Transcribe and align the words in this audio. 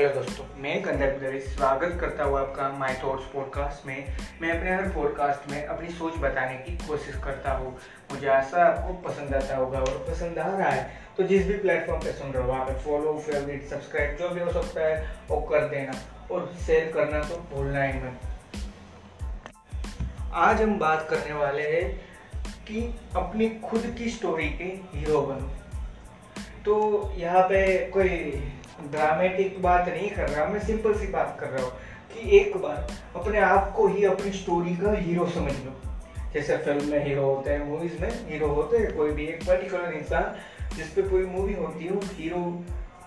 Hello 0.00 0.12
दोस्तों, 0.14 0.44
मैं 0.62 0.82
कंदर 0.82 1.10
पुजारी 1.12 1.38
स्वागत 1.40 1.96
करता 2.00 2.24
हूँ 2.24 2.38
आपका 2.38 2.68
माय 2.78 2.94
थॉट्स 3.04 3.24
पॉडकास्ट 3.24 3.86
में। 3.86 4.06
मैं 4.42 4.50
अपने 4.50 4.74
हर 4.74 4.88
पॉडकास्ट 4.88 5.50
में 5.50 5.64
अपनी 5.64 5.88
सोच 5.88 6.14
बताने 6.18 6.54
की 6.58 6.76
कोशिश 6.86 7.14
करता 7.24 7.52
हूँ। 7.52 7.72
मुझे 8.12 8.28
आशा 8.28 8.64
आपको 8.64 8.92
पसंद 9.08 9.34
आता 9.34 9.56
होगा 9.56 9.78
और 9.78 9.98
पसंद 10.08 10.38
आ 10.38 10.46
रहा 10.46 10.68
है। 10.68 10.90
तो 11.16 11.22
जिस 11.22 11.46
भी 11.46 11.54
प्लेटफॉर्म 11.54 12.00
पे 12.00 12.12
सुन 12.12 12.30
रहे 12.32 12.42
हो, 12.42 12.48
वहाँ 12.48 12.64
पे 12.64 12.74
फॉलो 12.74 13.12
फेवरेट 13.18 13.68
सब्सक्राइब 13.70 14.16
जो 14.18 14.28
भी 14.28 14.40
हो 14.40 14.52
सकता 14.52 14.86
है, 14.86 15.10
वो 15.28 15.40
कर 15.40 15.68
देना 15.68 15.92
और 16.30 16.52
शेयर 16.66 16.92
करना 16.92 17.20
तो 17.22 17.36
भूलना 17.52 17.82
ही 17.82 18.00
मत। 18.00 18.20
आज 20.32 20.62
हम 20.62 20.78
बात 20.78 21.06
करने 21.10 21.34
वाले 21.34 21.62
हैं 21.62 21.90
कि 22.64 22.86
अपनी 23.16 23.48
खुद 23.68 23.94
की 23.98 24.10
स्टोरी 24.10 24.48
के 24.48 24.70
हीरो 24.94 25.20
बनो। 25.22 25.50
तो 26.64 27.12
यहाँ 27.16 27.42
पे 27.42 27.60
कोई 27.88 28.08
ड्रामेटिक 28.86 29.60
बात 29.62 29.88
नहीं 29.88 30.10
कर 30.10 30.28
रहा, 30.28 30.46
मैं 30.46 30.60
सिंपल 30.60 30.94
सी 30.94 31.06
बात 31.06 31.36
कर 31.40 31.48
रहा 31.48 31.64
हूँ 31.64 31.72
कि 32.12 32.38
एक 32.38 32.56
बार 32.56 32.86
अपने 33.16 33.38
आप 33.40 33.72
को 33.76 33.86
ही 33.88 34.04
अपनी 34.04 34.32
स्टोरी 34.32 34.76
का 34.76 34.92
हीरो 34.92 35.26
समझ 35.28 35.52
लो। 35.54 35.72
जैसे 36.34 36.56
फ़िल्म 36.56 36.90
में 36.90 37.06
हीरो 37.06 37.24
होते 37.24 37.50
हैं 37.50 37.64
मूवीज़ 37.66 38.00
में 38.00 38.10
हीरो 38.28 38.48
होते 38.48 38.78
हैं, 38.78 38.96
कोई 38.96 39.12
भी 39.12 39.26
एक 39.26 39.42
पर्टिकुलर 39.46 39.92
इंसान 39.92 40.76
जिसपे 40.76 41.02
कोई 41.02 41.24
मूवी 41.26 41.54
होती 41.54 41.84
है, 41.84 41.90
वो 41.90 42.00
हीरो 42.12 42.40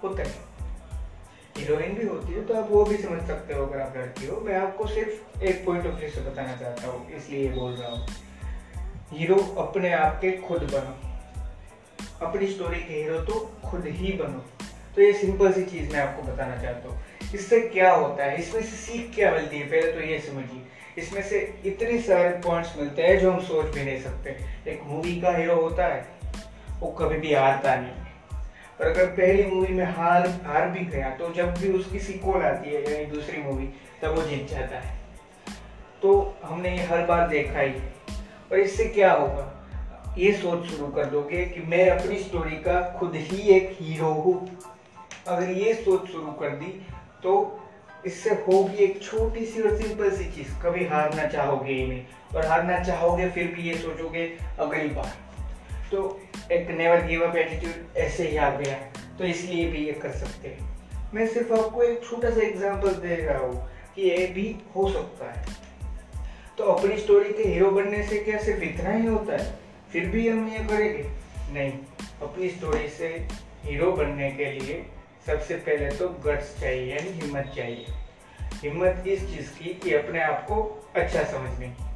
होता 0.03 0.23
है। 0.23 0.51
हीरोइन 1.57 1.93
भी 1.95 2.07
होती 2.07 2.33
है 2.33 2.45
तो 2.45 2.53
आप 2.53 2.67
वो 2.71 2.83
भी 2.85 2.97
समझ 2.97 3.21
सकते 3.27 3.53
हो 3.53 3.65
अगर 3.65 3.81
आप 3.81 3.97
लड़की 3.97 4.27
हो। 4.27 4.39
मैं 4.41 4.55
आपको 4.55 4.87
सिर्फ़ 4.87 5.43
एक 5.43 5.65
पॉइंट 5.65 5.85
ऑफ़ 5.87 5.95
व्यू 5.95 6.09
से 6.09 6.21
बताना 6.21 6.55
चाहता 6.55 6.87
हूँ, 6.87 7.09
इसलिए 7.11 7.49
बोल 7.49 7.71
रहा 7.71 7.89
हूँ। 7.89 8.07
हीरो 9.11 9.35
अपने 9.59 9.93
आप 9.93 10.17
के 10.21 10.31
खुद 10.37 10.63
बनो। 10.63 10.95
अपनी 12.25 12.47
स्टोरी 12.47 12.79
के 12.79 12.93
हीरो 12.93 13.19
तो 13.19 13.39
खुद 13.65 13.85
ही 13.87 14.13
बनो। 14.13 14.43
तो 14.95 15.01
ये 15.01 15.13
सिंपल 15.13 15.51
सी 15.53 15.63
चीज़ 15.63 15.91
मैं 15.93 15.99
आपको 15.99 16.23
बताना 16.23 16.61
चाहता 16.61 16.89
हूँ। 16.89 16.99
इससे 17.33 17.59
क्या 17.59 17.91
होता 17.91 18.23
है? 18.23 18.37
इसमें 18.37 18.61
से 18.61 18.75
सीख 18.77 19.11
क्या 19.15 19.31
मिलती 19.31 19.59
है? 19.59 19.65
पहले 19.65 19.91
तो 19.91 20.01
ये 20.01 20.19
समझिए। 20.19 20.61
इसमें 20.97 21.21
से 21.23 21.39
इतने 21.65 21.99
सारे 22.01 22.29
पॉइंट्स 22.39 22.77
मिलते 22.77 23.03
हैं 23.03 23.19
जो 23.19 23.31
हम 23.31 23.39
सोच 23.39 23.65
भी 23.65 23.83
नहीं 23.83 24.01
सकते। 24.01 24.29
एक 24.67 24.81
मूवी 24.83 25.19
का 25.21 25.35
हीरो 25.37 25.55
होता 25.55 25.85
है, 25.85 26.05
वो 26.79 26.91
कभी 26.91 27.17
भी 27.17 27.33
हारता 27.33 27.75
नहीं। 27.75 27.91
और 28.81 28.85
अगर 28.87 29.05
पहली 29.07 29.45
मूवी 29.45 29.73
में 29.73 29.85
हार 29.85 30.27
हार 30.45 30.67
भी 30.69 30.85
गया 30.85 31.09
तो 31.09 31.33
जब 31.33 31.53
भी 31.53 31.71
उसकी 31.71 31.99
सीक्वल 31.99 32.41
आती 32.41 32.69
है, 32.69 32.91
यानी 32.91 33.05
दूसरी 33.05 33.41
मूवी 33.41 33.67
तब 34.01 34.15
वो 34.15 34.21
जीत 34.21 34.47
जाता 34.49 34.79
है। 34.79 34.97
तो 36.01 36.37
हमने 36.43 36.77
ये 36.77 36.83
हर 36.83 37.05
बार 37.05 37.27
देखा 37.27 37.59
ही 37.59 37.73
और 38.51 38.59
इससे 38.59 38.85
क्या 38.85 39.11
होगा? 39.13 39.49
ये 40.17 40.31
सोच 40.33 40.65
शुरू 40.65 40.87
कर 40.87 41.05
दोगे 41.05 41.45
कि 41.45 41.59
मैं 41.61 41.89
अपनी 41.89 42.19
स्टोरी 42.19 42.55
का 42.57 42.79
खुद 42.99 43.15
ही 43.15 43.49
एक 43.49 43.77
हीरो 43.79 44.09
हूँ। 44.13 44.35
अगर 45.27 45.49
ये 45.49 45.73
सोच 45.73 46.07
शुरू 46.07 46.31
कर 46.31 46.49
दी 46.49 46.87
तो 47.23 47.59
इससे 48.05 48.29
होगी 48.29 48.77
एक 48.77 49.03
छोटी 49.03 49.45
सी 49.45 49.61
और 49.61 49.77
सिंपल 49.77 50.11
सी 50.11 50.25
चीज़। 50.31 50.63
कभी 50.63 50.85
हारना 50.85 51.25
चाहोगे 51.25 51.73
ही 51.73 51.87
नहीं 51.87 52.05
और 52.35 52.45
हारना 52.45 52.79
चाहोगे 52.79 53.29
फिर 53.29 53.47
भी 53.47 53.61
ये 53.61 53.75
सोचोगे, 53.75 54.37
अगली 54.59 54.87
बार। 54.87 55.15
तो 55.91 56.21
एक 56.51 56.67
नेवर 56.67 57.05
गिव 57.05 57.27
अप 57.27 57.35
एटीट्यूड 57.35 57.97
ऐसे 57.97 58.27
ही 58.27 58.37
आ 58.37 58.49
गया। 58.49 58.77
तो 59.17 59.23
इसलिए 59.23 59.71
भी 59.71 59.77
ये 59.77 59.93
कर 59.93 60.11
सकते 60.11 60.47
हैं। 60.47 60.79
मैं 61.13 61.27
सिर्फ़ 61.27 61.53
आपको 61.53 61.83
एक 61.83 62.03
छोटा 62.09 62.29
सा 62.29 62.41
एग्जांपल 62.41 62.89
दे 62.89 63.15
रहा 63.15 63.39
हूँ 63.39 63.69
कि 63.95 64.01
ये 64.01 64.27
भी 64.27 64.55
हो 64.75 64.91
सकता 64.91 65.31
है। 65.31 65.45
तो 66.57 66.63
अपनी 66.63 66.97
स्टोरी 66.97 67.33
के 67.33 67.43
हीरो 67.43 67.71
बनने 67.71 68.03
से 68.03 68.17
क्या 68.17 68.37
सिर्फ़ 68.37 68.63
इतना 68.63 68.89
ही 68.89 69.07
होता 69.07 69.43
है? 69.43 69.59
फिर 69.91 70.05
भी 70.05 70.29
हम 70.29 70.49
ये 70.49 70.59
करेंगे? 70.59 71.09
नहीं। 71.51 71.71
अपनी 72.21 72.49
स्टोरी 72.49 72.89
से 72.89 73.27
हीरो 73.63 73.91
बनने 73.91 74.31
के 74.31 74.45
लिए 74.45 74.85
सबसे 75.25 75.55
पहले 75.57 75.89
तो 75.89 76.07
गट्स 76.25 76.59
चाहिए, 76.59 76.93
यानी 76.93 77.09
हिम्मत 77.11 77.51
चाहिए। 77.55 77.85
हिम्मत 78.63 79.03
इस 79.07 79.21
चीज़ 79.27 79.49
की 79.53 79.73
कि 79.73 79.93
अपने 79.93 80.21
आप 80.21 80.45
को 80.47 80.55
अच्छा 80.95 81.23
समझने 81.23 81.67
की। 81.67 81.91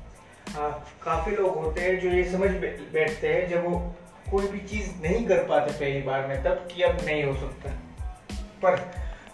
काफ़ी 1.04 1.36
लोग 1.36 1.58
होते 1.58 1.82
हैं 1.82 2.00
जो 2.00 2.10
ये 2.10 2.24
समझ 2.32 2.50
बैठते 2.50 3.28
हैं, 3.28 3.48
जब 3.50 3.66
वो 3.66 3.80
कोई 4.32 4.48
भी 4.48 4.60
चीज़ 4.68 4.90
नहीं 5.02 5.26
कर 5.28 5.44
पाते 5.44 5.72
पहली 5.72 6.02
बार 6.02 6.28
में, 6.28 6.44
तब 6.44 6.68
कि 6.72 6.84
अब 6.84 6.98
नहीं 7.06 7.24
हो 7.24 7.34
सकता। 7.36 7.70
पर 8.64 8.80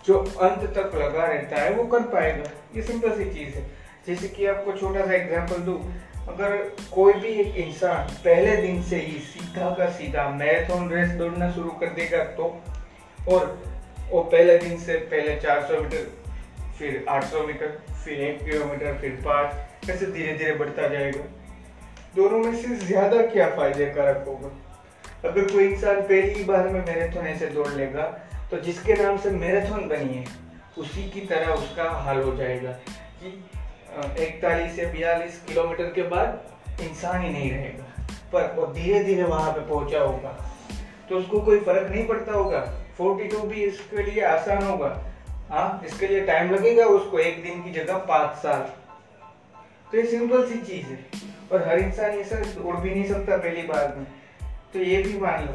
जो 0.05 0.17
अंत 0.17 0.63
तक 0.75 0.95
लगा 0.95 1.25
रहता 1.25 1.61
है, 1.61 1.73
वो 1.73 1.83
कर 1.87 2.07
पाएगा। 2.13 2.49
ये 2.75 2.81
सिंपल 2.81 3.15
सी 3.17 3.25
चीज़ 3.25 3.55
है। 3.55 3.65
जैसे 4.07 4.27
कि 4.27 4.45
आपको 4.45 4.71
छोटा 4.71 5.05
सा 5.05 5.13
एग्ज़ाम्पल 5.13 5.61
दूँ, 5.61 5.79
अगर 6.29 6.55
कोई 6.91 7.13
भी 7.13 7.29
एक 7.41 7.55
इंसान 7.57 8.09
पहले 8.25 8.55
दिन 8.57 8.81
से 8.83 8.97
ही 8.97 9.19
सीधा 9.21 9.69
का 9.75 9.89
सीधा 9.91 10.27
मैराथन 10.31 10.89
रेस 10.89 11.09
दौड़ना 11.11 11.51
शुरू 11.51 11.69
कर 11.79 11.89
देगा 11.93 12.23
तो 12.35 12.45
और 13.29 13.47
वो 14.11 14.21
पहले 14.23 14.57
दिन 14.57 14.77
से 14.79 14.97
पहले 15.11 15.35
400 15.37 15.79
मीटर, 15.81 16.11
फिर 16.79 17.05
800 17.09 17.45
मीटर, 17.47 17.77
फिर 18.03 18.21
एक 18.21 18.43
किलोमीटर, 18.45 18.97
फिर 19.01 19.11
पाँच, 19.25 19.89
ऐसे 19.89 20.05
धीरे 20.07 20.33
धीरे 20.33 20.53
बढ़ता 20.55 20.87
जाएगा। 20.87 21.23
दोनों 22.15 22.39
में 22.39 22.55
से 22.55 22.75
ज़्यादा 22.77 23.21
क्या 23.27 23.49
फ़ायदे 23.55 23.85
कारक 23.85 24.25
होगा? 24.27 24.49
अगर 25.25 25.51
कोई 25.51 25.65
इंसान 25.65 26.01
पहली 26.01 26.43
बार 26.43 26.67
में 26.67 26.79
मैराथन 26.85 27.27
ऐसे 27.27 27.47
दौड़ 27.47 27.67
लेगा 27.69 28.03
तो 28.51 28.57
जिसके 28.59 28.93
नाम 28.93 29.17
से 29.17 29.29
मैराथन 29.31 29.87
बनी 29.89 30.13
है, 30.13 30.25
उसी 30.77 31.09
की 31.09 31.21
तरह 31.21 31.53
उसका 31.53 31.89
हाल 32.01 32.21
हो 32.21 32.35
जाएगा 32.35 32.71
कि 33.21 33.29
इकतालीस 34.23 34.79
या 34.79 34.91
बयालीस 34.91 35.41
किलोमीटर 35.47 35.91
के 35.91 36.03
बाद 36.09 36.81
इंसान 36.81 37.21
ही 37.21 37.29
नहीं 37.29 37.51
रहेगा। 37.51 37.83
पर 38.33 38.53
वो 38.55 38.65
धीरे 38.73 39.03
धीरे 39.03 39.23
वहाँ 39.23 39.51
पे 39.51 39.61
पहुँचा 39.69 39.99
होगा। 39.99 40.29
तो 41.09 41.17
उसको 41.17 41.41
कोई 41.41 41.59
फ़र्क 41.59 41.91
नहीं 41.91 42.07
पड़ता 42.07 42.33
होगा? 42.33 42.59
फोर्टी 42.97 43.27
टू 43.27 43.37
भी 43.37 43.63
इसके 43.63 44.03
लिए 44.03 44.23
आसान 44.23 44.63
होगा। 44.63 45.03
हाँ 45.49 45.81
इसके 45.85 46.07
लिए 46.07 46.21
टाइम 46.21 46.51
लगेगा 46.51 46.85
उसको, 46.85 47.19
एक 47.19 47.43
दिन 47.43 47.63
की 47.63 47.71
जगह 47.71 47.97
पाँच 47.97 48.37
साल। 48.37 48.61
तो 49.91 49.97
ये 49.97 50.05
सिंपल 50.05 50.47
सी 50.47 50.55
चीज़ 50.55 50.85
है। 50.85 51.05
और 51.51 51.67
हर 51.67 51.79
इंसान 51.79 52.11
ये 52.11 52.23
सब 52.23 52.35
दौड़ 52.35 52.75
भी 52.75 52.89
नहीं 52.89 53.07
सकता 53.07 53.37
पहली 53.37 53.61
बार 53.61 53.95
में। 53.97 54.05
तो 54.73 54.79
ये 54.79 55.01
भी 55.03 55.19
मान 55.19 55.45
लो। 55.45 55.53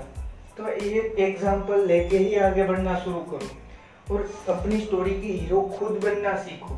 तो 0.57 0.69
ये 0.85 1.15
एग्ज़ाम्पल 1.19 1.87
लेके 1.87 2.17
ही 2.17 2.37
आगे 2.37 2.65
बढ़ना 2.65 2.99
शुरू 2.99 3.21
करो। 3.21 4.15
और 4.15 4.31
अपनी 4.49 4.81
स्टोरी 4.81 5.11
की 5.11 5.33
हीरो 5.33 5.61
खुद 5.79 6.01
बनना 6.05 6.37
सीखो। 6.37 6.75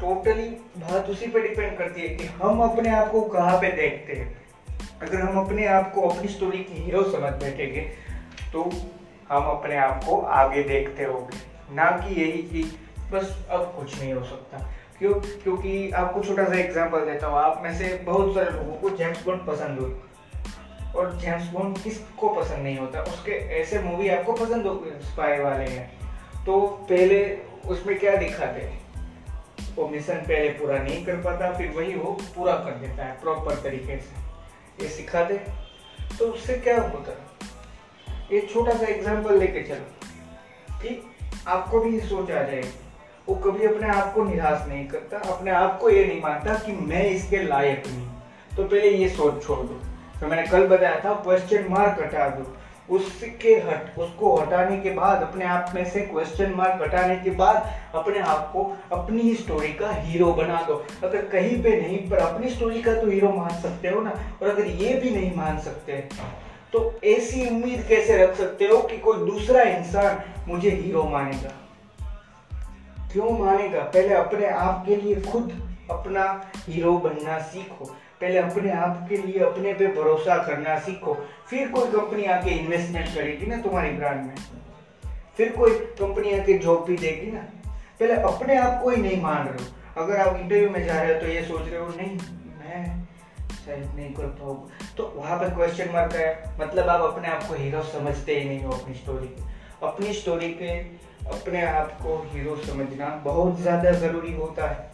टोटली 0.00 0.48
बात 0.76 1.10
उसी 1.10 1.26
पे 1.26 1.40
डिपेंड 1.40 1.78
करती 1.78 2.02
है 2.02 2.08
कि 2.08 2.24
हम 2.24 2.60
अपने 2.60 2.90
आप 2.90 3.10
को 3.10 3.20
कहाँ 3.20 3.58
पे 3.60 3.72
देखते 3.72 4.12
हैं। 4.12 4.44
अगर 5.02 5.20
हम 5.20 5.44
अपने 5.44 5.66
आप 5.66 5.92
को 5.94 6.00
अपनी 6.00 6.28
स्टोरी 6.28 6.58
की 6.58 6.82
हीरो 6.82 7.02
समझ 7.02 7.32
बैठेंगे 7.32 7.80
तो 8.52 8.64
हम 9.30 9.44
अपने 9.48 9.76
आप 9.76 10.04
को 10.04 10.20
आगे 10.20 10.62
देखते 10.62 11.04
होंगे। 11.04 11.36
ना 11.74 11.84
कि 11.98 12.14
यही 12.14 12.42
कि 12.42 12.62
बस 13.12 13.46
अब 13.50 13.74
कुछ 13.78 13.98
नहीं 14.00 14.12
हो 14.12 14.24
सकता। 14.24 14.58
क्यों? 14.98 15.14
क्योंकि 15.14 15.90
आपको 15.90 16.20
छोटा 16.20 16.44
सा 16.44 16.54
एग्जांपल 16.54 17.04
देता 17.06 17.26
हूँ। 17.26 17.38
आप 17.38 17.60
में 17.62 17.74
से 17.74 17.94
बहुत 18.04 18.34
सारे 18.34 18.50
लोगों 18.50 18.74
को 18.74 18.90
जेम्स 18.90 19.24
बॉन्ड 19.26 19.46
पसंद 19.46 19.78
हो 19.80 21.00
और 21.00 21.14
जेम्स 21.16 21.48
बॉन्ड 21.48 21.78
किसको 21.78 22.28
पसंद 22.28 22.62
नहीं 22.62 22.78
होता? 22.78 23.00
उसके 23.02 23.32
ऐसे 23.60 23.78
मूवी 23.78 24.08
आपको 24.08 24.32
पसंद 24.32 24.66
हो 24.66 24.82
स्पाई 25.04 25.38
वाले 25.38 25.64
हैं 25.64 26.44
तो 26.44 26.60
पहले 26.90 27.38
उसमें 27.66 27.98
क्या 27.98 28.16
दिखाते? 28.16 28.60
हैं 28.60 28.82
वो 29.76 29.88
मिशन 29.88 30.14
पहले 30.14 30.48
पूरा 30.50 30.78
नहीं 30.78 31.04
कर 31.06 31.16
पाता, 31.16 31.52
फिर 31.52 31.70
वही 31.70 31.94
वो 31.94 32.12
पूरा 32.36 32.54
कर 32.54 32.74
देता 32.76 33.04
है 33.04 33.20
प्रॉपर 33.20 33.54
तरीके 33.54 33.96
से। 33.98 34.82
ये 34.82 34.88
सिखाते? 34.88 35.34
तो 36.18 36.26
उससे 36.26 36.54
क्या 36.54 36.80
होता? 36.80 37.10
है 37.10 37.33
एक 38.32 38.50
छोटा 38.52 38.72
सा 38.72 38.86
एग्ज़ाम्पल 38.86 39.38
लेके 39.38 39.62
चलो। 39.62 40.78
कि 40.82 41.12
आपको 41.48 41.80
भी 41.80 42.00
सोच 42.00 42.30
आ 42.30 42.42
जाएगी। 42.42 42.68
वो 43.28 43.34
कभी 43.34 43.66
अपने 43.66 43.88
आप 43.88 44.12
को 44.14 44.24
निराश 44.24 44.68
नहीं 44.68 44.86
करता, 44.88 45.18
अपने 45.18 45.50
आप 45.50 45.78
को 45.80 45.90
ये 45.90 46.04
नहीं 46.04 46.20
मानता 46.22 46.54
कि 46.54 46.72
मैं 46.72 47.04
इसके 47.04 47.42
लायक 47.42 47.82
नहीं। 47.86 48.06
तो 48.56 48.64
पहले 48.64 48.90
ये 48.90 49.08
सोच 49.08 49.46
छोड़ 49.46 49.58
दो। 49.58 49.80
तो 50.20 50.26
मैंने 50.26 50.42
कल 50.42 50.66
बताया 50.66 51.00
था 51.00 51.14
क्वेश्चन 51.14 51.66
मार्क 51.70 52.02
हटा 52.02 52.28
दो। 52.28 52.56
उसके 52.96 53.54
हट, 53.54 53.98
उसको 53.98 54.34
हटाने 54.36 54.76
के 54.76 54.90
बाद, 54.90 55.22
अपने 55.22 55.44
आप 55.44 55.72
में 55.74 55.84
से 55.90 56.00
क्वेश्चन 56.00 56.50
मार्क 56.50 56.82
हटाने 56.82 57.16
के 57.16 57.30
बाद, 57.30 57.70
अपने 57.94 58.18
आप 58.18 58.50
को 58.52 58.76
अपनी 58.92 59.22
ही 59.22 59.34
स्टोरी 59.34 59.72
का 59.72 59.90
हीरो 59.90 60.32
बना 60.32 60.62
दो। 60.62 60.74
अगर 61.04 61.24
कहीं 61.24 61.62
पे 61.62 61.80
नहीं, 61.80 61.98
पर 62.10 62.16
अपनी 62.16 62.50
स्टोरी 62.50 62.82
का 62.82 62.94
तो 62.94 63.10
हीरो 63.10 63.28
मान 63.28 63.60
सकते 63.62 63.88
हो 63.88 64.00
ना? 64.00 64.10
और 64.42 64.48
अगर 64.48 64.66
ये 64.66 64.94
भी 64.94 65.10
नहीं 65.10 65.36
मान 65.36 65.58
सकते 65.58 65.92
तो 66.74 67.00
ऐसी 67.04 67.48
उम्मीद 67.48 67.86
कैसे 67.88 68.16
रख 68.16 68.34
सकते 68.34 68.64
हो 68.64 68.82
कि 68.82 68.98
कोई 68.98 69.30
दूसरा 69.30 69.62
इंसान 69.62 70.20
मुझे 70.48 70.70
हीरो 70.70 71.02
मानेगा? 71.02 71.52
क्यों 73.12 73.38
मानेगा? 73.38 73.80
पहले 73.80 74.14
अपने 74.14 74.46
आप 74.46 74.84
के 74.86 74.96
लिए 74.96 75.20
खुद 75.20 75.76
अपना 75.90 76.50
हीरो 76.68 76.98
बनना 76.98 77.38
सीखो। 77.38 77.84
पहले 78.20 78.38
अपने 78.38 78.72
आप 78.72 79.06
के 79.08 79.16
लिए 79.16 79.38
अपने 79.38 79.74
पे 79.74 79.86
भरोसा 79.86 80.36
करना 80.36 80.78
सीखो। 80.78 81.14
फिर 81.50 81.68
कोई 81.68 81.90
कंपनी 81.90 82.24
आके 82.24 82.50
इन्वेस्टमेंट 82.50 83.14
करेगी 83.14 83.46
ना 83.46 83.56
तुम्हारी 83.56 83.90
ब्रांड 83.90 84.26
में? 84.26 84.34
फिर 85.36 85.52
कोई 85.52 85.70
कंपनी 85.70 86.38
आके 86.38 86.58
जॉब 86.58 86.84
भी 86.84 86.96
देगी 86.96 87.32
ना? 87.32 87.40
पहले 88.00 88.14
अपने 88.14 88.56
आप 88.56 88.82
को 88.82 88.90
ही 88.90 89.02
नहीं 89.02 89.22
मान 89.22 89.48
रहे 89.48 89.64
हो। 89.64 90.02
अगर 90.02 90.16
आप 90.16 90.36
इंटरव्यू 90.36 90.70
में 90.70 90.84
जा 90.84 91.02
रहे 91.02 91.14
हो 91.14 91.20
तो 91.20 91.26
ये 91.26 91.42
सोच 91.42 91.68
रहे 91.68 91.78
हो, 91.78 91.88
नहीं 91.88 92.18
शायद 93.64 93.90
नहीं 93.96 94.12
कर 94.14 94.26
पाओगे 94.38 94.94
तो 94.96 95.12
वहाँ 95.16 95.38
पर 95.38 95.54
क्वेश्चन 95.54 95.90
मार्क 95.92 96.12
है. 96.12 96.56
मतलब 96.60 96.88
आप 96.88 97.00
अपने 97.02 97.28
आप 97.28 97.42
को 97.42 97.54
हीरो 97.54 97.82
समझते 97.82 98.38
ही 98.38 98.48
नहीं 98.48 98.62
हो 98.64 98.72
अपनी 98.72 98.94
स्टोरी 98.94 99.26
के 99.28 99.52
अपनी 99.86 100.12
स्टोरी 100.14 100.48
के 100.52 100.78
अपने 101.30 101.64
आप 101.66 101.92
को 102.02 102.16
हीरो 102.32 102.56
समझना 102.56 103.08
बहुत 103.24 103.60
ज़्यादा 103.60 103.92
ज़रूरी 103.92 104.32
होता 104.34 104.68
है. 104.68 104.90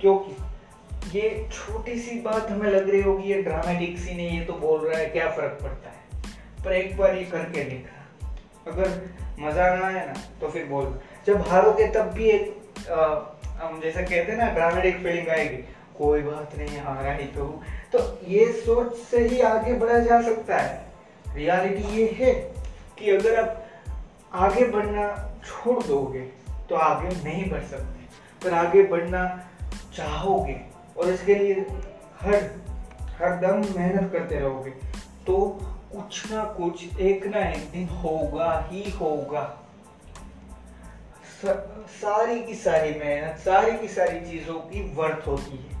क्योंकि 0.00 1.18
ये 1.18 1.48
छोटी 1.52 1.98
सी 2.00 2.20
बात 2.20 2.50
हमें 2.50 2.68
लग 2.70 2.90
रही 2.90 3.00
होगी 3.02 3.30
ये 3.30 3.42
ड्रामेटिक 3.42 3.98
सी 3.98 4.14
नहीं 4.14 4.38
ये 4.38 4.44
तो 4.44 4.52
बोल 4.58 4.86
रहा 4.86 4.98
है 4.98 5.06
क्या 5.06 5.30
फ़र्क 5.30 5.58
पड़ता 5.62 5.90
है? 5.90 6.64
पर 6.64 6.72
एक 6.72 6.96
बार 6.96 7.16
ये 7.16 7.24
करके 7.24 7.64
देखा. 7.64 7.98
अगर 8.70 9.00
मज़ा 9.40 9.74
ना 9.74 9.86
आया 9.86 10.04
ना 10.06 10.14
तो 10.40 10.48
फिर 10.48 10.64
बोल. 10.66 10.94
जब 11.26 11.48
हारोगे 11.48 11.86
तब 11.94 12.10
भी 12.14 12.28
एक 12.30 12.90
आ, 12.90 13.04
हम 13.58 13.80
जैसा 13.80 14.00
कहते 14.00 14.32
हैं 14.32 14.38
ना 14.38 14.48
ड्रामेटिक 14.54 14.96
फीलिंग 14.96 15.28
आएगी. 15.28 15.62
कोई 16.02 16.22
बात 16.22 16.56
नहीं 16.58 16.78
हारा 16.78 17.12
ही। 17.12 17.26
तो 17.28 17.44
तो 17.92 17.98
ये 18.28 18.46
सोच 18.54 18.94
से 19.00 19.26
ही 19.28 19.40
आगे 19.46 19.74
बढ़ा 19.74 19.98
जा 20.00 20.20
सकता 20.22 20.56
है। 20.56 21.34
रियलिटी 21.34 21.96
ये 21.96 22.06
है 22.16 22.32
कि 22.98 23.10
अगर 23.10 23.40
आप 23.40 23.64
आगे 24.42 24.64
बढ़ना 24.68 25.04
छोड़ 25.46 25.82
दोगे 25.82 26.20
तो 26.68 26.74
आगे 26.76 27.08
नहीं 27.24 27.50
बढ़ 27.50 27.62
सकते। 27.64 28.00
पर 28.42 28.54
आगे 28.56 28.82
बढ़ना 28.84 29.24
चाहोगे 29.96 30.60
और 30.98 31.08
इसके 31.08 31.34
लिए 31.34 31.54
हर 32.20 32.34
हर 33.18 33.36
दम 33.40 33.64
मेहनत 33.76 34.12
करते 34.12 34.38
रहोगे 34.38 34.70
तो 35.26 35.36
कुछ 35.92 36.30
ना 36.30 36.44
कुछ 36.54 36.98
एक 37.00 37.26
ना 37.26 37.40
एक 37.48 37.70
दिन 37.72 37.88
होगा 37.98 38.50
ही 38.70 38.90
होगा। 38.90 39.44
सारी 41.44 42.40
की 42.42 42.54
सारी 42.54 42.90
मेहनत, 42.98 43.38
सारी 43.38 43.78
की 43.78 43.88
सारी 43.88 44.20
चीज़ों 44.20 44.54
की 44.62 44.82
वर्थ 44.94 45.26
होती 45.26 45.56
है। 45.56 45.71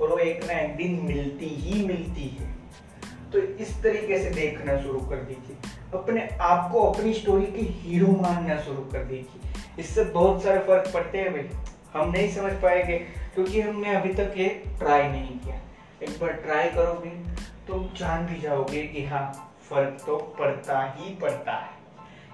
और 0.00 0.08
वो 0.08 0.18
एक 0.18 0.44
ना 0.44 0.52
एक 0.52 0.76
दिन 0.76 1.00
मिलती 1.04 1.46
ही 1.46 1.86
मिलती 1.86 2.38
है। 2.40 2.56
तो 3.32 3.38
इस 3.38 3.82
तरीके 3.82 4.18
से 4.18 4.30
देखना 4.30 4.82
शुरू 4.82 5.00
कर 5.00 5.16
दीजिए। 5.16 5.56
अपने 5.94 6.28
आप 6.40 6.72
को 6.72 6.92
अपनी 6.92 7.14
स्टोरी 7.14 7.46
के 7.46 7.62
हीरो 7.62 8.06
मानना 8.06 8.60
शुरू 8.60 8.82
कर 8.82 9.04
दीजिए। 9.04 9.52
इससे 9.78 10.04
बहुत 10.04 10.42
सारे 10.42 10.58
फ़र्क 10.58 10.90
पड़ते 10.94 11.18
हैं 11.18 11.32
भाई। 11.32 11.48
हम 11.94 12.10
नहीं 12.10 12.30
समझ 12.30 12.52
पाएँगे, 12.52 12.98
क्योंकि 13.34 13.60
हमने 13.60 13.94
अभी 13.94 14.14
तक 14.14 14.34
ये 14.36 14.48
ट्राई 14.78 15.08
नहीं 15.08 15.38
किया। 15.38 15.56
एक 16.02 16.10
बार 16.10 16.32
ट्राई 16.32 16.68
करोगे 16.68 17.10
तो 17.66 17.90
जान 17.96 18.26
भी 18.26 18.40
जाओगे 18.40 18.82
कि 18.82 19.04
हाँ 19.04 19.56
फ़र्क 19.70 20.04
तो 20.06 20.16
पड़ता 20.16 20.96
ही 20.98 21.14
पड़ता 21.14 21.52
है। 21.52 21.70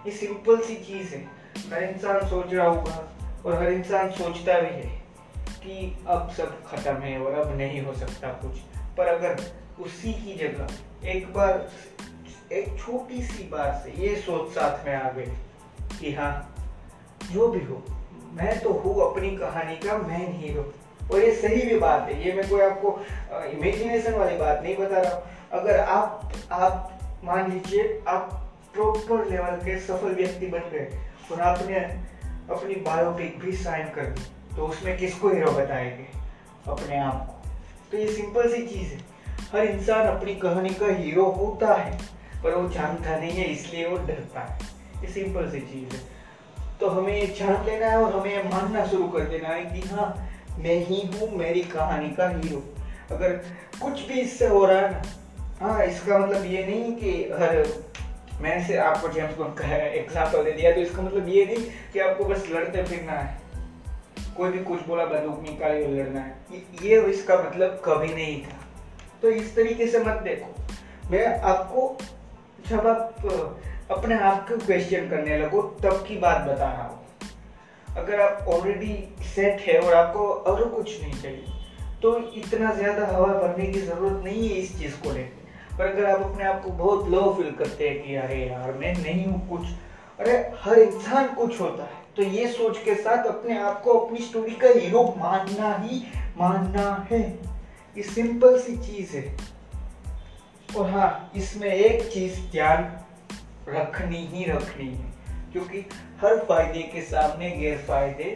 ये 0.06 0.12
सिंपल 0.12 0.61
सी 0.61 0.75
चीज़ 0.75 1.15
है। 1.15 1.25
हर 1.73 1.82
इंसान 1.82 2.20
सोच 2.20 2.55
रहा 2.55 2.67
होगा 2.67 3.17
और 3.47 3.62
हर 3.62 3.73
इंसान 3.73 4.11
सोचता 4.11 4.61
भी 4.61 4.67
है। 4.67 5.01
कि 5.62 5.97
अब 6.09 6.31
सब 6.37 6.62
खत्म 6.67 6.94
है 6.97 7.19
और 7.20 7.38
अब 7.41 7.56
नहीं 7.59 7.81
हो 7.82 7.94
सकता 7.94 8.29
कुछ। 8.43 8.59
पर 8.97 9.06
अगर 9.09 9.43
उसी 9.81 10.12
की 10.14 10.35
जगह 10.38 11.09
एक 11.09 11.32
बार 11.32 11.69
एक 12.53 12.79
छोटी 12.79 13.23
सी 13.23 13.49
बात 13.49 13.82
से 13.85 13.93
ये 14.03 14.14
सोच 14.17 14.50
साथ 14.53 14.87
में 14.87 14.94
आ 14.94 15.11
गई 15.11 15.26
कि 16.00 16.12
हाँ 16.14 16.32
जो 17.32 17.49
भी 17.49 17.64
हो, 17.64 17.82
मैं 18.35 18.59
तो 18.61 18.73
हूँ 18.75 18.94
अपनी 19.03 19.31
कहानी 19.37 19.76
का 19.76 19.97
मेन 19.99 20.32
हीरो 20.32 20.73
और 21.12 21.20
ये 21.20 21.35
सही 21.35 21.62
भी 21.62 21.79
बात 21.79 22.08
है, 22.08 22.26
ये 22.26 22.32
मैं 22.32 22.49
कोई 22.50 22.61
आपको 22.61 22.99
इमेजिनेशन 23.49 24.15
वाली 24.15 24.37
बात 24.38 24.62
नहीं 24.62 24.76
बता 24.76 25.00
रहा 25.00 25.15
हूँ। 25.15 25.23
अगर 25.53 25.79
आप 25.79 26.32
आप 26.53 27.20
मान 27.25 27.50
लीजिए, 27.53 28.03
आप 28.08 28.38
प्रॉपर 28.75 29.25
लेवल 29.31 29.56
के 29.65 29.79
सफल 29.81 30.15
व्यक्ति 30.15 30.47
बन 30.47 30.70
गए 30.73 31.00
और 31.32 31.41
आपने 31.41 31.79
अपनी 32.50 32.75
बायोपिक 32.82 33.38
भी 33.38 33.53
साइन 33.56 33.88
कर 33.88 34.06
दी। 34.06 34.23
तो 34.56 34.66
उसमें 34.66 34.96
किसको 34.99 35.28
हीरो 35.28 35.52
बताएँगे? 35.52 36.06
अपने 36.69 36.99
आप 36.99 37.26
को। 37.26 37.90
तो 37.90 37.99
ये 37.99 38.08
सिंपल 38.08 38.49
सी 38.50 38.66
चीज़ 38.66 38.93
है। 38.93 39.00
हर 39.52 39.64
इंसान 39.66 40.06
अपनी 40.06 40.34
कहानी 40.34 40.70
का 40.70 40.87
हीरो 40.87 41.25
होता 41.25 41.75
है, 41.75 41.99
पर 42.44 42.54
वो 42.54 42.69
जानता 42.69 43.16
नहीं 43.16 43.31
है, 43.31 43.44
इसलिए 43.44 43.87
वो 43.88 43.96
डरता 43.96 44.40
है। 44.40 44.58
ये 45.02 45.12
सिंपल 45.12 45.50
सी 45.50 45.60
चीज़ 45.60 45.96
है। 45.96 46.00
तो 46.81 46.88
हमें 46.88 47.14
ये 47.14 47.26
जान 47.26 47.64
लेना 47.66 47.87
है 47.87 47.96
और 47.96 48.20
हमें 48.20 48.50
मानना 48.50 48.87
शुरू 48.87 49.08
कर 49.08 49.20
देना 49.20 49.49
है 49.49 49.64
कि 49.64 49.88
हाँ 49.88 50.28
मैं 50.58 50.76
ही 50.87 51.00
हूँ, 51.06 51.31
मेरी 51.38 51.60
कहानी 51.62 52.10
का 52.10 52.28
हीरो 52.28 52.62
अगर 53.10 53.32
कुछ 53.82 54.06
भी 54.08 54.20
इससे 54.20 54.46
हो 54.46 54.64
रहा 54.64 54.78
है 54.78 54.90
ना 54.93 55.02
हाँ 55.60 55.84
इसका 55.84 56.19
मतलब 56.19 56.44
ये 56.44 56.66
नहीं 56.66 56.93
कि 56.96 57.12
हर 57.32 57.66
मैंने 58.40 58.64
से 58.66 58.76
आपको 58.76 59.08
जेम्स 59.08 59.34
का 59.38 59.76
एग्ज़ाम्पल 59.76 60.44
दे 60.44 60.52
दिया 60.52 60.72
तो 60.72 60.81
इसका 60.81 61.02
मतलब 61.02 61.28
ये 61.28 61.44
नहीं 61.46 61.64
कि 61.93 61.98
आपको 61.98 62.25
बस 62.25 62.48
लड़ते 62.50 62.82
फिरना 62.82 63.12
है। 63.12 63.42
कोई 64.37 64.50
भी 64.50 64.64
कुछ 64.64 64.87
बोला, 64.87 65.05
बंदूक 65.05 65.43
निकाली 65.43 65.84
और 65.84 65.90
लड़ना 65.90 66.20
है। 66.20 66.62
ये 66.82 67.00
इसका 67.02 67.37
मतलब 67.37 67.82
कभी 67.84 68.14
नहीं 68.14 68.43
था। 68.43 68.56
तो 69.23 69.31
इस 69.31 69.55
तरीके 69.56 69.87
से 69.87 69.99
मत 69.99 70.23
देखो। 70.23 70.55
मैं 71.11 71.40
आपको 71.40 71.99
जब 72.70 72.87
आप 72.87 73.26
अपने 73.90 74.19
आप 74.19 74.49
को 74.49 74.56
क्वेश्चन 74.56 75.08
करने 75.08 75.38
लगो, 75.38 75.62
तब 75.62 76.05
की 76.08 76.17
बात 76.17 76.40
बता 76.40 76.73
रहा 76.73 76.82
हूँ। 76.82 77.00
अगर 77.96 78.20
आप 78.20 78.49
ऑलरेडी 78.49 78.94
सेट 79.34 79.61
है 79.61 79.79
और 79.81 79.94
आपको 79.94 80.29
और 80.29 80.69
कुछ 80.69 81.00
नहीं 81.02 81.23
चाहिए 81.23 81.44
तो 82.02 82.17
इतना 82.32 82.73
ज़्यादा 82.75 83.06
हवा 83.06 83.26
भरने 83.26 83.67
की 83.67 83.81
ज़रूरत 83.81 84.25
नहीं 84.25 84.49
है 84.49 84.55
इस 84.55 84.79
चीज़ 84.79 84.96
को 84.96 85.12
लेकर 85.12 85.76
पर 85.79 85.87
अगर 85.87 86.05
आप 86.05 86.23
अपने 86.23 86.44
आप 86.44 86.62
को 86.64 86.70
बहुत 86.70 87.08
लो 87.08 87.23
फील 87.38 87.50
करते 87.52 87.88
हैं 87.88 88.02
कि 88.02 88.14
अरे 88.14 88.46
यार, 88.46 88.73
मैं 88.73 88.93
नहीं 88.94 89.26
हूँ 89.26 89.49
कुछ। 89.50 89.69
अरे, 90.20 90.52
हर 90.61 90.79
इंसान 90.79 91.34
कुछ 91.34 91.61
होता 91.61 91.82
है। 91.82 92.01
तो 92.17 92.23
ये 92.23 92.47
सोच 92.49 92.79
के 92.79 92.94
साथ 92.94 93.26
अपने 93.26 93.59
आप 93.59 93.81
को 93.82 93.93
अपनी 93.93 94.19
स्टोरी 94.19 94.55
का 94.55 94.69
हीरो 94.69 95.03
मानना 95.19 95.75
ही 95.76 96.03
मानना 96.38 97.06
है। 97.11 97.20
ये 97.97 98.03
सिंपल 98.03 98.59
सी 98.61 98.76
चीज़ 98.79 99.17
है। 99.17 99.37
और 100.76 100.91
हाँ 100.91 101.32
इसमें 101.37 101.69
एक 101.69 102.03
चीज़ 102.12 102.41
ध्यान 102.53 102.85
रखनी 103.69 104.26
ही 104.26 104.44
रखनी 104.44 104.88
है, 104.88 105.12
क्योंकि 105.53 105.79
हर 106.20 106.38
फ़ायदे 106.38 106.82
के 106.82 107.00
सामने 107.03 107.50
गैर 107.50 107.79
फ़ायदे 107.79 108.31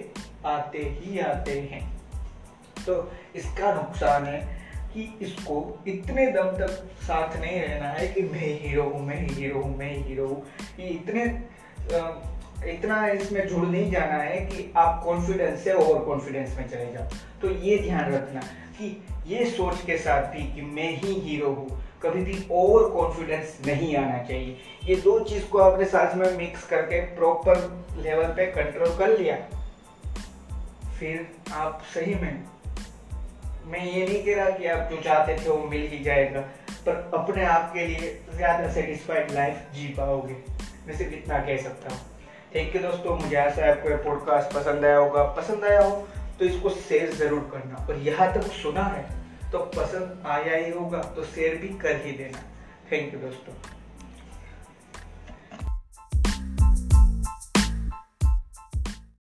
आते 0.47 0.79
ही 0.79 1.19
आते 1.19 1.59
हैं। 1.61 1.85
तो 2.87 3.13
इसका 3.37 3.73
नुकसान 3.75 4.25
है 4.25 4.41
कि 4.95 5.03
इसको 5.23 5.85
इतने 5.89 6.27
दम 6.27 6.51
तक 6.59 6.71
साथ 7.03 7.37
नहीं 7.37 7.61
रहना 7.61 7.89
है 7.89 8.07
कि 8.09 8.23
मैं 8.23 8.61
हीरो 8.61 8.83
हूँ, 8.83 9.07
मैं 9.07 9.27
हीरो 9.29 9.63
हूँ, 9.63 9.77
मैं 9.79 9.97
हीरो 9.99 10.27
हूँ। 10.29 10.43
ये 10.81 10.89
इतने 10.89 11.25
इतना 12.65 13.07
इसमें 13.09 13.47
जुड़ 13.49 13.67
नहीं 13.67 13.91
जाना 13.91 14.15
है 14.15 14.39
कि 14.47 14.73
आप 14.77 15.03
कॉन्फिडेंस 15.05 15.65
से 15.65 15.73
ओवर 15.75 16.05
कॉन्फिडेंस 16.05 16.57
में 16.59 16.69
चले 16.69 16.93
जाओ। 16.93 17.05
तो 17.43 17.51
ये 17.61 17.79
ध्यान 17.79 18.13
रखना 18.13 18.41
कि 18.79 18.87
ये 19.27 19.45
सोच 19.51 19.81
के 19.87 19.99
साथ 19.99 20.33
भी 20.33 20.43
कि 20.55 20.63
मैं 20.63 20.91
ही 20.97 21.13
हीरो 21.21 21.51
हूँ, 21.51 21.83
कभी 22.03 22.23
भी 22.25 22.39
ओवर 22.53 22.89
कॉन्फिडेंस 22.91 23.59
नहीं 23.67 23.95
आना 23.97 24.23
चाहिए। 24.23 24.57
ये 24.85 24.97
दो 24.97 25.19
चीज़ 25.21 25.45
को 25.45 25.59
आपने 25.59 25.85
साथ 25.85 26.15
में 26.17 26.37
मिक्स 26.37 26.67
करके 26.67 27.01
प्रॉपर 27.17 27.61
लेवल 27.99 28.33
पे 28.33 28.47
कंट्रोल 28.53 28.97
कर 28.99 29.19
लिया। 29.19 29.37
फिर 30.99 31.27
आप 31.53 31.83
सही 31.95 32.15
में, 32.15 32.45
मैं 33.67 33.85
ये 33.85 34.07
नहीं 34.07 34.23
कह 34.25 34.37
रहा 34.37 34.51
कि 34.51 34.67
आप 34.67 34.91
जो 34.91 35.01
चाहते 35.03 35.37
थे 35.37 35.49
वो 35.49 35.63
मिल 35.69 35.89
ही 35.91 36.03
जाएगा, 36.05 36.41
पर 36.87 37.11
अपने 37.15 37.45
आप 37.45 37.73
के 37.75 37.87
लिए 37.87 38.19
ज़्यादा 38.35 38.73
सेटिस्फाइड 38.73 39.31
लाइफ 39.31 39.73
जी 39.75 39.89
पाओगे। 39.89 40.35
मैं 40.87 40.97
सिर्फ़ 40.97 41.15
इतना 41.15 41.39
कह 41.39 41.57
सकता 41.63 41.95
हूँ। 41.95 41.99
थैंक 42.57 42.77
यू 42.77 42.81
दोस्तों, 42.83 43.15
मुझे 43.17 43.37
आशा 43.37 43.63
है 43.63 43.71
आपको 43.71 43.97
पॉडकास्ट 44.05 44.55
पसंद 44.55 44.85
आया 44.85 44.97
होगा। 44.99 45.23
पसंद 45.39 45.65
आया 45.65 45.81
हो 45.81 45.91
तो 46.39 46.45
इसको 46.45 46.71
शेयर 46.71 47.11
ज़रूर 47.15 47.41
करना। 47.53 47.87
और 47.87 47.97
यहाँ 48.03 48.33
तक 48.35 48.47
सुना 48.53 48.85
है 48.85 49.03
तो 49.53 49.59
पसंद 49.75 50.23
आया 50.27 50.57
ही 50.57 50.71
होगा 50.71 51.03
तो 51.17 51.25
शेयर 51.25 51.57
भी 51.57 51.69
कर 51.79 52.01
ही 52.05 52.13
देना। 52.13 52.39
थैंक 52.93 53.13
यू 53.15 53.21
दोस्तों। 53.21 53.55